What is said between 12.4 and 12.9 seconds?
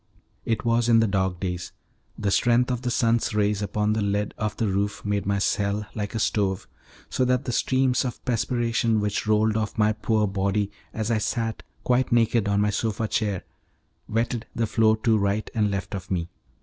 on my